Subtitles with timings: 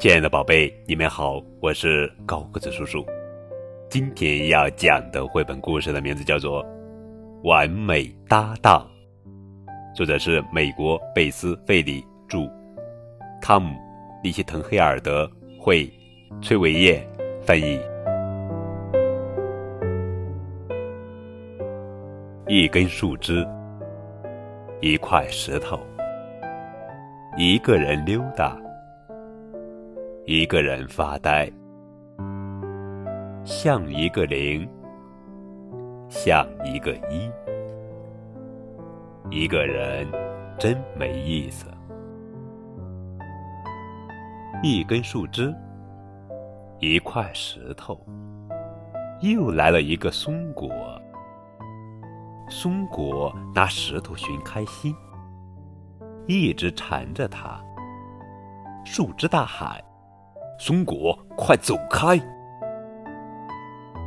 [0.00, 3.04] 亲爱的宝贝，你们好，我是高个子叔叔。
[3.90, 6.64] 今天要讲的绘本故事的名字叫做
[7.44, 8.90] 《完美搭档》，
[9.94, 12.50] 作者是美国贝斯费里著，
[13.42, 13.76] 汤姆
[14.22, 15.86] 利希滕黑尔德绘，
[16.40, 17.06] 崔维燕
[17.42, 17.78] 翻译。
[22.48, 23.46] 一根树枝，
[24.80, 25.78] 一块石头，
[27.36, 28.58] 一个人溜达。
[30.32, 31.50] 一个人发呆，
[33.44, 34.64] 像一个零，
[36.08, 37.28] 像一个一。
[39.28, 40.06] 一个人
[40.56, 41.66] 真没意思。
[44.62, 45.52] 一根树枝，
[46.78, 48.00] 一块石头，
[49.22, 50.70] 又来了一个松果。
[52.48, 54.94] 松果拿石头寻开心，
[56.28, 57.60] 一直缠着它。
[58.84, 59.76] 树枝大喊。
[60.62, 62.20] 松果，快走开！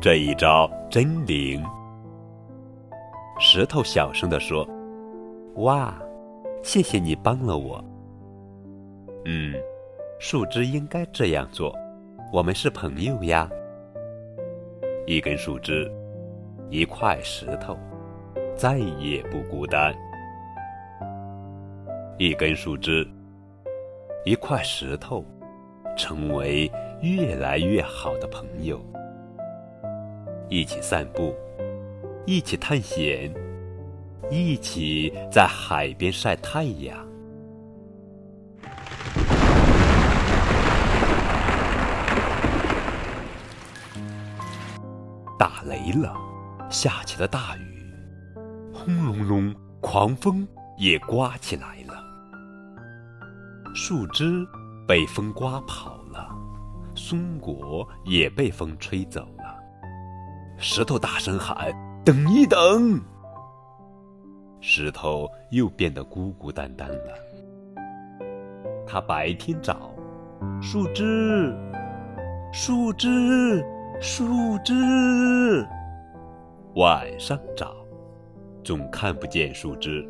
[0.00, 1.62] 这一招真灵。
[3.38, 4.66] 石头小声地说
[5.60, 5.94] ：“哇，
[6.62, 7.84] 谢谢你帮了我。”
[9.28, 9.52] 嗯，
[10.18, 11.76] 树枝应该这样做。
[12.32, 13.46] 我们是朋友呀。
[15.06, 15.86] 一根树枝，
[16.70, 17.76] 一块石头，
[18.56, 19.94] 再也不孤单。
[22.16, 23.06] 一根树枝，
[24.24, 25.22] 一块石头。
[25.98, 26.70] 成为
[27.02, 28.80] 越来越好的朋友，
[30.48, 31.34] 一起散步，
[32.24, 33.34] 一起探险，
[34.30, 36.96] 一起在海边晒太阳。
[45.36, 46.16] 打雷了，
[46.70, 47.84] 下起了大雨，
[48.72, 50.46] 轰隆隆，狂风
[50.78, 52.00] 也刮起来了，
[53.74, 54.46] 树枝。
[54.88, 56.34] 被风刮跑了，
[56.94, 59.54] 松果也被风吹走了。
[60.56, 61.70] 石头大声喊
[62.02, 62.98] ：“等一等！”
[64.62, 67.14] 石头又变得孤孤单单了。
[68.86, 69.90] 他白天找
[70.58, 71.54] 树枝，
[72.50, 73.62] 树枝，
[74.00, 74.24] 树
[74.64, 74.72] 枝；
[76.76, 77.76] 晚上找，
[78.64, 80.02] 总看不见树枝。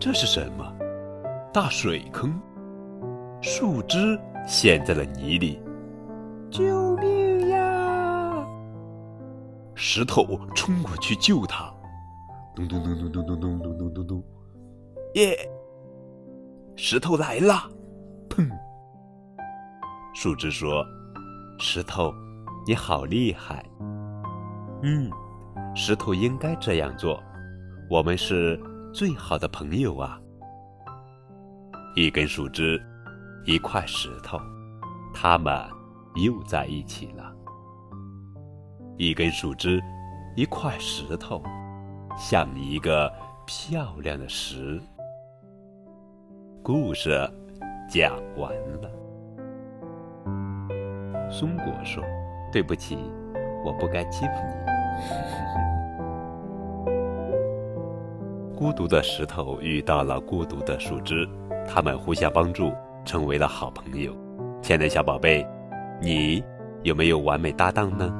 [0.00, 0.72] 这是什么？
[1.52, 2.34] 大水坑？
[3.48, 5.62] 树枝陷在了泥里，
[6.50, 8.44] 救命呀！
[9.76, 11.72] 石头冲过去救他，
[12.56, 14.24] 咚咚咚咚咚咚咚咚咚咚咚，
[15.14, 15.38] 耶！
[16.74, 17.70] 石头来了，
[18.28, 18.50] 砰！
[20.12, 20.84] 树枝说
[21.60, 22.12] ：“石头，
[22.66, 23.64] 你好厉害。”
[24.82, 25.08] 嗯，
[25.72, 27.22] 石头应该这样做，
[27.88, 28.60] 我们是
[28.92, 30.20] 最好的朋友啊！
[31.94, 32.82] 一根树枝。
[33.46, 34.40] 一块石头，
[35.14, 35.54] 他们
[36.16, 37.32] 又在一起了。
[38.96, 39.80] 一根树枝，
[40.34, 41.40] 一块石头，
[42.18, 43.08] 像一个
[43.46, 44.82] 漂亮的石。
[46.60, 47.12] 故事
[47.88, 48.90] 讲完了。
[51.30, 52.02] 松果说
[52.50, 52.98] ：“对不起，
[53.64, 54.54] 我不该欺负你。”
[58.58, 61.28] 孤独的石头遇到了孤独的树枝，
[61.64, 62.72] 他们互相帮助。
[63.06, 64.12] 成为了好朋友，
[64.60, 65.46] 亲爱的小宝贝，
[66.02, 66.44] 你
[66.82, 68.12] 有没有完美搭档呢？